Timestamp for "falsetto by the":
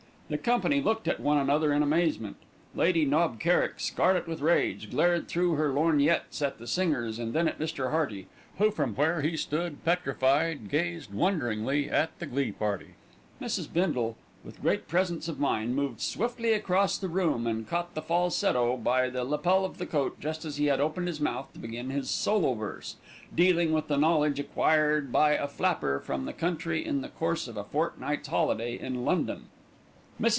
18.01-19.25